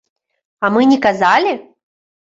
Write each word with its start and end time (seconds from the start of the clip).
А 0.65 0.71
мы 0.77 0.89
не 0.95 0.99
казалі?! 1.05 1.57